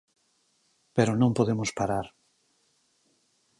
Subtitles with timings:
[0.95, 2.05] Pero non podemos parar.